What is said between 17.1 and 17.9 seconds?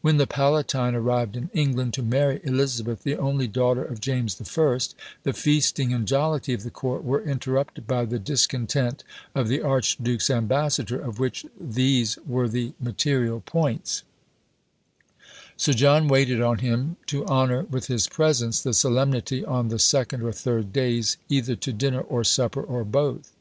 honour with